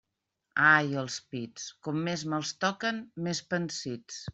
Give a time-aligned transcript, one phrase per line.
[0.69, 4.25] Ai els pits, com més me'ls toquen més pansits.